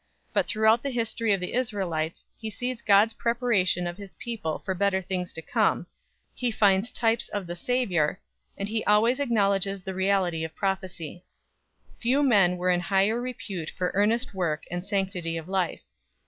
[0.33, 3.97] But through out the history of the Israelites he sees God s prepa ration of
[3.99, 5.85] His people for better things to come,
[6.33, 8.19] he finds types of the Saviour,
[8.57, 11.23] and he always acknowledges the reality of prophecy
[11.97, 11.97] 3.
[11.99, 15.81] Few men were in higher repute for earnest work and sanctity of life.